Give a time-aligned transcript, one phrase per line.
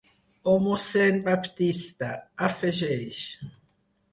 [0.53, 2.09] O mossèn Baptista,
[2.49, 3.21] afegeix.